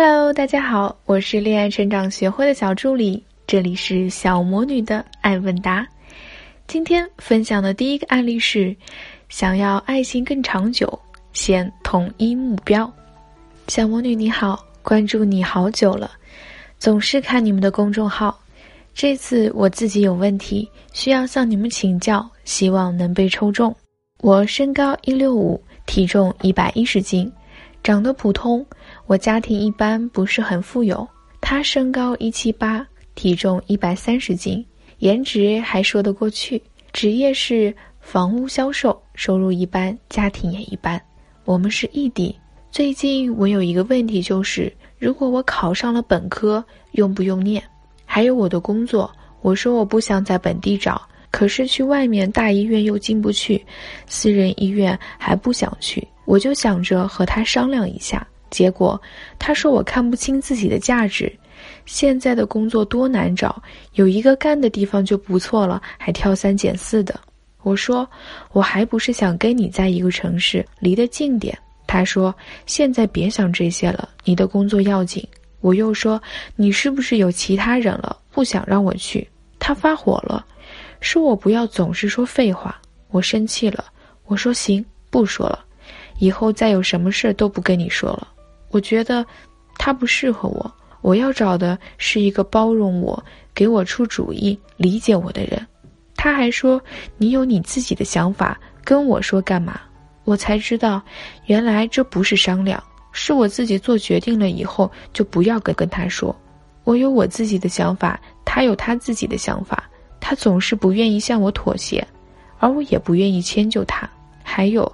[0.00, 5.84] Hello，大家好，我是恋爱成长学会的小助理，这里是小魔女的爱问答。
[6.68, 8.76] 今天分享的第一个案例是：
[9.28, 10.96] 想要爱情更长久，
[11.32, 12.88] 先统一目标。
[13.66, 16.12] 小魔女你好，关注你好久了，
[16.78, 18.38] 总是看你们的公众号。
[18.94, 23.74] 这次我自己有问题，需要向你们请教，希望能被抽中。
[24.20, 27.28] 我身高一六五，体重一百一十斤，
[27.82, 28.64] 长得普通。
[29.08, 31.08] 我家庭一般，不是很富有。
[31.40, 34.62] 他身高一七八，体重一百三十斤，
[34.98, 36.62] 颜值还说得过去。
[36.92, 41.00] 职业是房屋销售，收入一般，家庭也一般。
[41.46, 42.36] 我们是异地。
[42.70, 46.62] 最近我有一个问题，就是如果我考上了本科，
[46.92, 47.64] 用不用念？
[48.04, 51.00] 还有我的工作，我说我不想在本地找，
[51.30, 53.64] 可是去外面大医院又进不去，
[54.06, 58.26] 私人医院还不想去，我就想着和他商量一下。
[58.50, 59.00] 结果，
[59.38, 61.32] 他说我看不清自己的价值。
[61.86, 63.60] 现在的工作多难找，
[63.94, 67.18] 有一个干的地方就不错了，还挑三拣四的。
[67.62, 68.08] 我说，
[68.52, 71.58] 我还不是想跟你在一个城市，离得近点。
[71.86, 72.34] 他说，
[72.66, 75.26] 现在别想这些了，你的工作要紧。
[75.60, 76.22] 我又说，
[76.54, 79.26] 你是不是有其他人了，不想让我去？
[79.58, 80.46] 他发火了，
[81.00, 82.80] 说我不要总是说废话。
[83.10, 83.84] 我生气了，
[84.26, 85.64] 我说行，不说了，
[86.18, 88.28] 以后再有什么事都不跟你说了。
[88.70, 89.24] 我觉得
[89.76, 93.22] 他不适合我，我要找的是一个包容我、
[93.54, 95.66] 给我出主意、理解我的人。
[96.16, 96.80] 他还说
[97.16, 99.80] ：“你有你自己的想法，跟我说干嘛？”
[100.24, 101.00] 我才知道，
[101.46, 106.34] 原来这不是商量，是我自己做决定了以后就不要跟跟他说。
[106.84, 109.88] 我有我自己的想法，他有他自己的想法，
[110.20, 112.06] 他总是不愿意向我妥协，
[112.58, 114.08] 而我也不愿意迁就他。
[114.42, 114.90] 还有，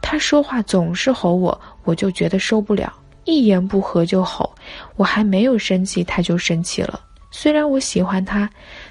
[0.00, 2.92] 他说话总是吼我，我就觉得受不了。
[3.24, 4.50] 一言不合就吼，
[4.96, 7.00] 我还没有生气他就生气了。
[7.30, 8.50] 虽然我喜欢他，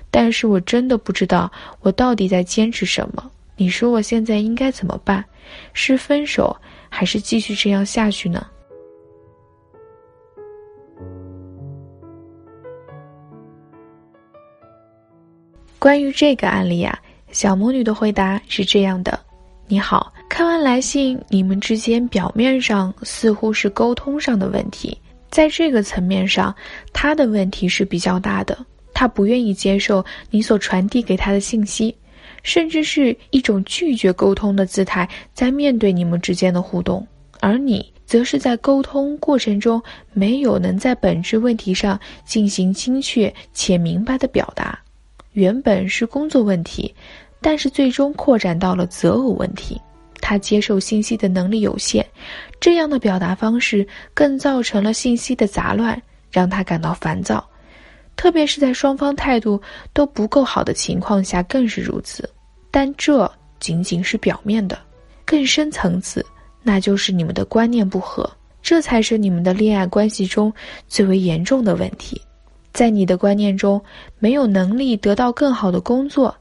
[0.10, 1.52] 但是我真的不知道
[1.82, 3.32] 我到底在坚持什么。
[3.58, 5.24] 你说我现在应该怎么办？
[5.74, 6.56] 是分手
[6.88, 8.48] 还是继续这样下去呢？
[15.78, 16.98] 关于这个案例啊，
[17.32, 19.20] 小魔女的回答是这样的：
[19.68, 20.14] 你好。
[20.60, 25.00] 看来信，你们之间表面上似乎是沟通上的问题，
[25.30, 26.54] 在这个层面上，
[26.92, 28.58] 他的问题是比较大的。
[28.94, 31.96] 他不愿意接受你所传递给他的信息，
[32.44, 37.08] 甚至是一种拒绝沟通的姿态，在面对你们之间的互动。
[37.40, 39.82] 而你则是在沟通过程中
[40.12, 44.78] 没有能在本质问题上进行精确且明白的表达。
[45.32, 46.94] 原本是工作问题，
[47.40, 49.80] 但是最终扩展到了择偶问题。
[50.22, 52.06] 他接受信息的能力有限，
[52.60, 57.46] 这样的表达方式更造成了信息的杂乱，让他感到烦躁。
[58.16, 59.62] 特别是在双方态度
[59.94, 62.30] 都不够好的情况下，更是如此。
[62.70, 64.78] 但这仅仅是表面的，
[65.26, 66.26] 更深层次，
[66.62, 68.30] 那就是你们的观念不合，
[68.62, 70.54] 这才是你们的恋爱关系中
[70.88, 72.22] 最为严重的问题。
[72.74, 73.82] 在你的观念中，
[74.20, 76.36] 没有能力得到更好的工作，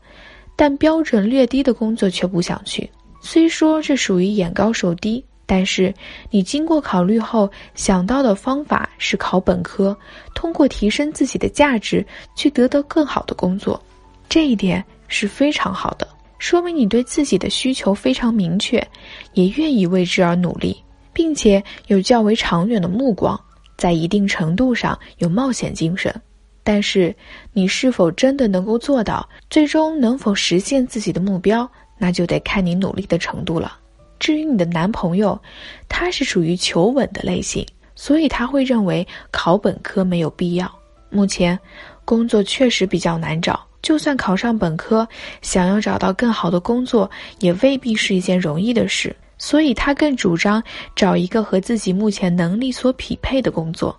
[0.57, 2.89] 但标准略低的工作却不想去。
[3.21, 5.93] 虽说这属于眼高手低，但是
[6.31, 9.97] 你经过考虑后想到的方法是考本科，
[10.35, 13.83] 通过提升自己的价值去得到更好的工作，
[14.29, 16.07] 这一点是非常好的，
[16.39, 18.87] 说明你对自己的需求非常明确，
[19.33, 20.77] 也愿意为之而努力，
[21.13, 23.39] 并且有较为长远的目光，
[23.77, 26.15] 在一定程度上有冒险精神。
[26.63, 27.17] 但是
[27.55, 31.69] 你是否真的能够做到，最终能否实现自己的目标？
[31.99, 33.77] 那就得看你努力的程度了。
[34.19, 35.41] 至于你的男朋友，
[35.89, 40.73] 他是属于求稳的类型，所以他会认为考本科没有必要。
[41.11, 41.59] 目前
[42.05, 45.07] 工作确实比较难找，就算考上本科，
[45.43, 47.11] 想要找到更好的工作
[47.41, 49.15] 也未必是一件容易的事。
[49.41, 50.61] 所以他更主张
[50.97, 53.97] 找一个和自己目前能力所匹配的工作，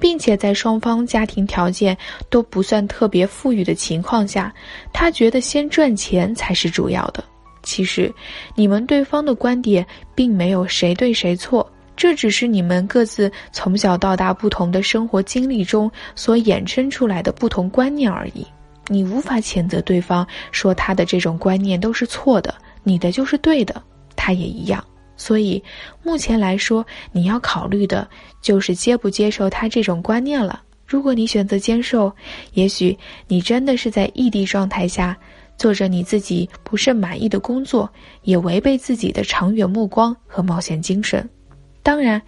[0.00, 1.96] 并且在双方家庭条件
[2.30, 4.52] 都不算特别富裕的情况下，
[4.92, 7.22] 他觉得先赚钱才是主要的。
[7.62, 8.12] 其实，
[8.54, 18.46] 你们对方的观点并没有谁对谁错，这只是你们各自从小到大不同的生活经历中所衍生出来的不同观念而已。
[18.88, 23.80] 你无法谴责对方说他的这种观念都是错的，你的就是对的，
[24.16, 24.82] 他也一样。
[25.20, 25.62] 所以，
[26.02, 26.82] 目前来说，
[27.12, 28.08] 你要考虑的
[28.40, 30.62] 就是接不接受他这种观念了。
[30.86, 32.10] 如果你选择接受，
[32.54, 35.14] 也许你真的是在异地状态下。
[35.58, 37.86] 做着你自己不甚满意的工作，
[38.22, 41.28] 也违背自己的长远目光和冒险精神。
[41.82, 42.20] 当然，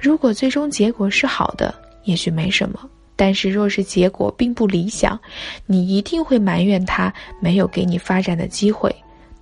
[0.00, 1.72] 如果最终结果是好的，
[2.02, 2.80] 也许没什么；
[3.14, 5.16] 但是若是结果并不理想，
[5.64, 8.92] 你一定会埋怨他没有给你发展的机会，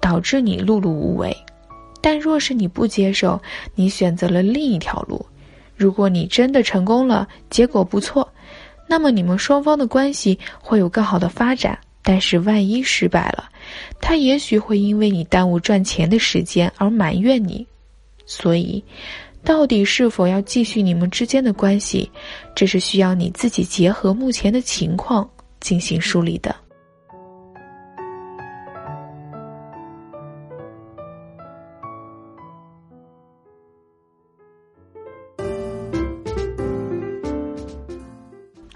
[0.00, 1.34] 导致你碌碌无为。
[2.00, 3.40] 但若是你不接受，
[3.74, 5.24] 你选择了另一条路，
[5.76, 8.28] 如果你真的成功了，结果不错，
[8.86, 11.78] 那么你们双方的关系会有更好的发展。
[12.02, 13.48] 但是万一失败了，
[14.00, 17.66] 他也许会因为你耽误赚钱的时间而埋怨你。
[18.26, 18.82] 所以。
[19.42, 22.10] 到底是否要继续你们之间的关系，
[22.54, 25.26] 这是需要你自己结合目前的情况
[25.60, 26.54] 进行梳理的。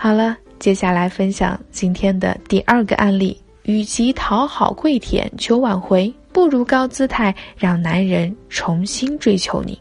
[0.04, 9.80] 好了，接下来分享今天的第二个案例：与其讨好跪舔求挽回，不如高姿态让男人重新追求你。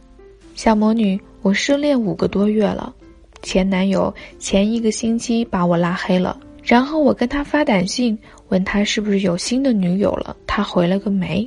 [0.56, 2.96] 小魔女，我失恋五个多月了，
[3.42, 8.18] 前男友前一个星期把我拉黑了，然后我跟他发短信
[8.48, 11.46] 问他是不是有新的女友了，他回了个没。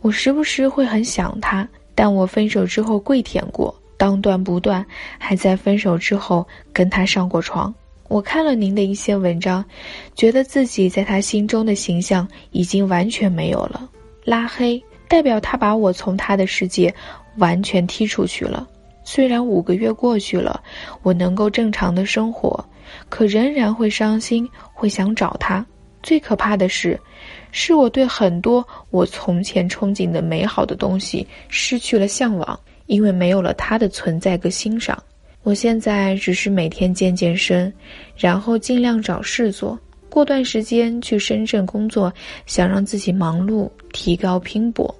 [0.00, 4.86] 我时不时会很想他，但我分手之后跪舔过，当断不断，
[5.18, 7.74] 还在分手之后跟他上过床。
[8.12, 9.64] 我看了您的一些文章，
[10.14, 13.88] 觉得自己在他心中的形象已经完全没有了，
[14.22, 16.94] 拉黑代表他把我从他的世界。
[17.38, 18.68] 完全踢出去了。
[19.04, 20.62] 虽然五个月过去了，
[21.02, 22.62] 我能够正常的生活，
[23.08, 25.64] 可仍然会伤心，会想找他。
[26.02, 27.00] 最可怕的是，
[27.50, 35.02] 是我对很多我从前憧憬的美好的东西失去了向往，因为没有了他的存在和欣赏。
[35.42, 37.72] 我现在只是每天健健身，
[38.16, 39.78] 然后尽量找事做。
[40.08, 42.12] 过段时间去深圳工作，
[42.46, 44.94] 想让自己忙碌、提高、拼搏。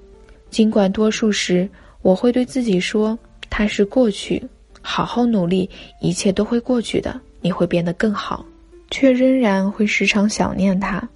[0.50, 1.68] 尽管多数时。
[2.02, 3.16] 我会对自己说
[3.48, 4.42] ：“它是过去，
[4.80, 7.20] 好好努力，一切都会过去的。
[7.40, 8.44] 你会变得更好。”
[8.90, 11.08] 却仍然会时常想念他，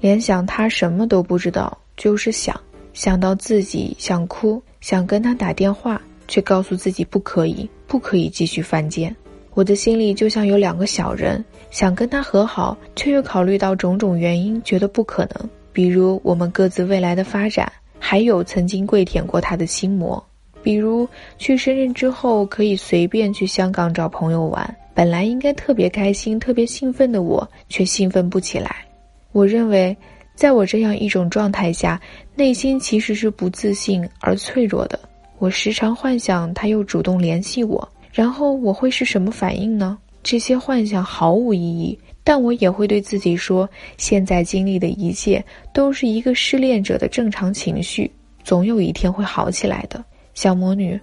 [0.00, 2.58] 连想他什么都不知道，就是想，
[2.94, 9.14] 想到自己想哭，想跟他打电话，却告诉自己不可以，不可以继续犯贱。
[9.54, 17.70] 我的心里就像有两个小人，想跟他和好，却又考虑到种种原因，觉得不可能，比如我们各自未来的发展。
[17.98, 20.22] 还有曾经跪舔过他的心魔，
[20.62, 28.84] 比如去深圳之后可以随便去香港找朋友玩，本来应该特别开心、特别兴奋的我，却兴奋不起来。
[29.32, 29.96] 我认为，
[30.34, 32.00] 在我这样一种状态下，
[32.34, 35.00] 内心其实是不自信而脆弱的。
[35.38, 39.98] 我时常幻想他又主动联系我，然后我会是什么反应呢？
[40.22, 41.98] 这些幻想毫无意义。
[42.24, 43.68] 但我也会对自己说，
[43.98, 48.10] 现在经历的一切都是一个失恋者的正常情绪，
[48.42, 50.04] 总有一天会好起来的。
[50.34, 51.00] 小魔女，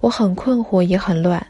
[0.00, 1.46] 我很困惑，也很乱。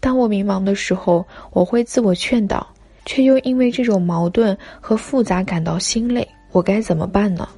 [0.00, 2.66] 当我迷茫的时候，我会自我劝导，
[3.06, 6.26] 却又因为这种矛盾和复杂感到心累。
[6.50, 7.48] 我该怎么办呢？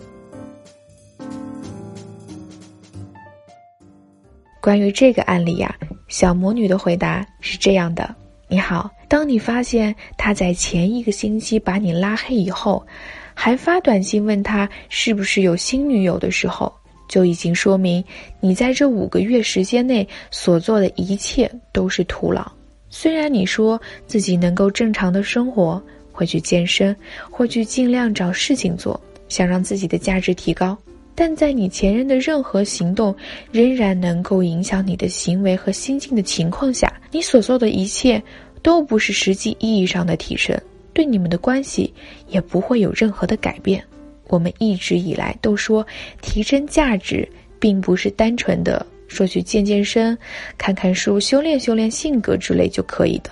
[4.67, 5.73] 关于这个案例呀，
[6.09, 8.13] 小魔女的回答是这样的：
[8.49, 8.91] 你好。
[9.07, 12.85] 当你发现他在前一个星期把你拉黑以后，
[13.33, 16.75] 还发短信问他是不是有新女友的时候，
[17.09, 18.03] 就已经说明
[18.41, 22.45] 你在这五个月时间内所做的一切都是徒劳。
[22.91, 25.81] 虽然你说自己能够正常的生活，
[26.11, 26.97] 会去健身，
[27.31, 30.77] 会去尽量找事情做，想让自己的价值提高，
[31.17, 33.13] 但在你前任的任何行动
[33.51, 38.23] 仍然能够影响你的行为和心境的情况下，你所做的一切。
[38.63, 40.61] 都不是实际意义上的提升，
[40.93, 41.95] 对你们的关系
[42.27, 43.81] 也不会有任何的改变。
[44.27, 45.87] 我们一直以来都说，
[46.21, 47.29] 提升价值
[47.61, 50.19] 并不是单纯的说去健健身、
[50.59, 53.31] 看看书、修炼修炼性格之类就可以的。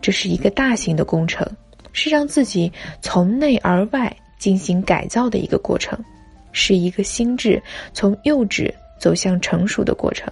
[0.00, 1.46] 这是一个大型的工程，
[1.92, 2.72] 是让自己
[3.02, 6.02] 从内而外进行改造的一个过程，
[6.52, 10.28] 是一个心智从幼稚走向成熟的过程。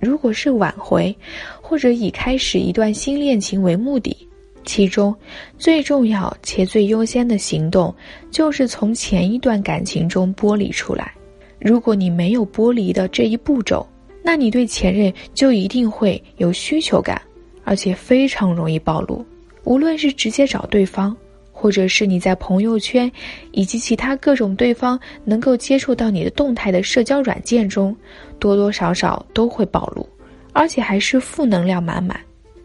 [0.00, 1.16] 如果是挽回，
[1.62, 4.14] 或者以开始一段新恋情为目的，
[4.64, 5.14] 其中
[5.58, 7.94] 最重要且最优先的行动，
[8.30, 11.12] 就是从前一段感情中剥离出来。
[11.58, 13.86] 如果你没有剥离的这一步骤，
[14.22, 17.20] 那你对前任就一定会有需求感，
[17.64, 19.24] 而且非常容易暴露。
[19.64, 21.16] 无论是直接找对方。
[21.64, 23.10] 或者是你在朋友圈
[23.52, 27.96] 以及其他各种对方能够接触到你的动态的社交软件中，
[28.38, 30.06] 多多少少都会暴露，
[30.52, 32.20] 而且还是负能量满满。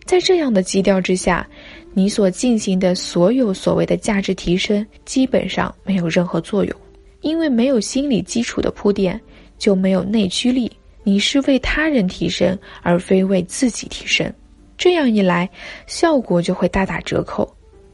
[0.05, 1.47] 在这样的基调之下，
[1.93, 6.75] 你所进行的所有所谓的价值提升，基本上没有任何作用，
[7.21, 9.17] 因为没有心理基础的铺垫，
[9.57, 10.69] 就没有内驱力。
[11.05, 14.29] 你是为他人提升，而非为自己提升。
[14.77, 15.49] 这样一来，
[15.87, 17.49] 效果就会大打折扣，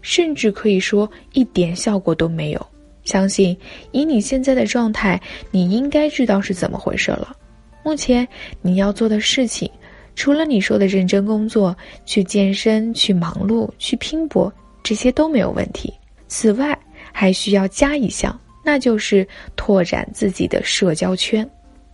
[0.06, 2.68] 甚至可以说一点效果都没有。
[3.06, 3.58] 相信
[3.92, 5.20] 以你现在的状态，
[5.50, 7.36] 你应该知道是怎么回事了。
[7.84, 8.28] 目前
[8.62, 9.68] 你要做的事情，
[10.16, 15.92] 除了你说的认真工作、去健身、去忙碌、去拼搏，这些都没有问题。
[16.28, 16.78] 此外，
[17.12, 21.48] 还需要加一项，那就是拓展自己的社交圈。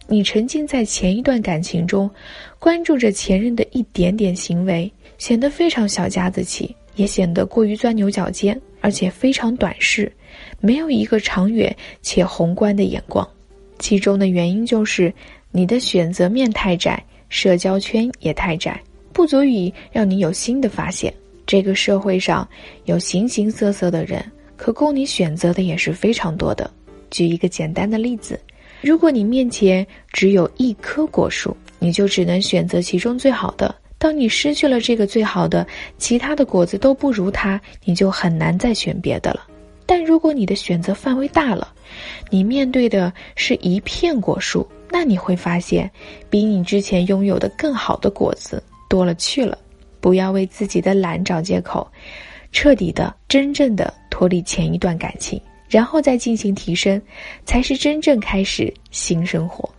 [0.08, 2.10] 你沉浸在前一段感情中，
[2.60, 10.12] 关注着前任的一点点行为，显得非常小家子气，也显得过于钻牛角尖，而且非常短视，
[10.60, 13.28] 没有一个长远且宏观的眼光。
[13.80, 15.14] 其中的原因就是
[15.52, 18.80] 你的选择面太窄，社交圈也太窄，
[19.12, 21.14] 不足以让你有新的发现。
[21.48, 22.48] 这个社会上
[22.86, 24.24] 有形形色色的人，
[24.56, 26.70] 可供你选择的也是非常多的。
[27.10, 28.40] 举一个简单的例子。
[28.82, 33.76] 如果你面前只有一棵果树，你就只能选择其中最好的。
[34.02, 35.68] 当你失去了这个最好的，
[36.00, 39.46] 其他的果子都不如它，你就很难再选别的了。
[39.86, 41.72] 但如果你的选择范围大了，
[42.32, 45.88] 你面对的是一片果树，那你会发现，
[46.32, 49.56] 比你之前拥有的更好的果子多了去了。
[50.00, 51.88] 不要为自己的懒找借口，
[52.52, 55.40] 彻底的、真正的脱离前一段感情。
[55.70, 57.00] 然后再进行提升，
[57.46, 59.70] 才是真正开始新生活。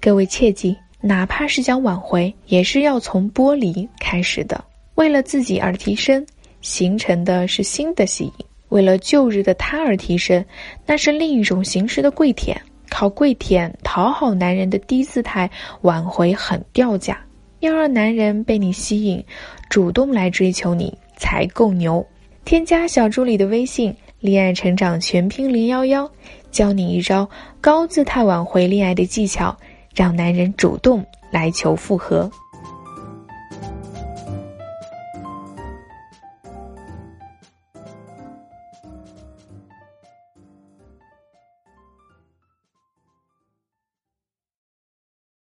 [0.00, 4.62] 各位切记，哪怕是想挽回，也是要从剥离开始的。
[4.96, 6.26] 为了自己而提升，
[6.60, 8.32] 形成的是新的吸引；
[8.70, 10.44] 为了旧日的他而提升，
[10.84, 12.60] 那是另一种形式的跪舔。
[12.90, 15.48] 靠跪舔讨好男人的低姿态
[15.82, 17.20] 挽回很掉价，
[17.60, 19.22] 要让男人被你吸引，
[19.68, 22.04] 主动来追求你才够牛。
[22.44, 23.94] 添加小助理的微信。
[24.20, 26.10] 恋爱成长全拼零幺幺，
[26.50, 29.56] 教你一招高姿态挽回恋爱的技巧，
[29.98, 32.30] 让男人主动来求复合。